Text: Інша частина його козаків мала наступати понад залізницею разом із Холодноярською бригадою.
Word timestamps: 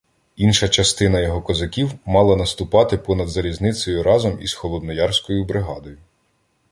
Інша 0.35 0.69
частина 0.69 1.19
його 1.19 1.41
козаків 1.41 1.91
мала 2.05 2.35
наступати 2.35 2.97
понад 2.97 3.29
залізницею 3.29 4.03
разом 4.03 4.41
із 4.41 4.53
Холодноярською 4.53 5.45
бригадою. 5.45 5.97